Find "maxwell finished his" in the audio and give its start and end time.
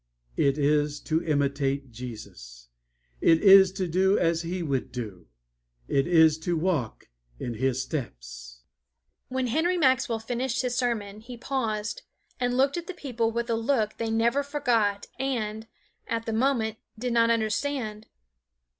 9.77-10.73